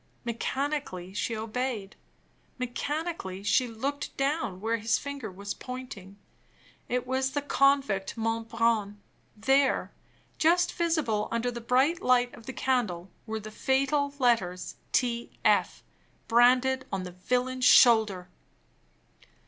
[0.25, 1.95] Mechanically she obeyed;
[2.57, 6.17] mechanically she looked down where his finger was pointing.
[6.89, 8.95] It was the convict Monbrun
[9.37, 9.91] there,
[10.39, 15.37] just visible under the bright light of the candle, were the fatal letters "T.
[15.45, 15.83] F."
[16.27, 18.27] branded on the villain's shoulder!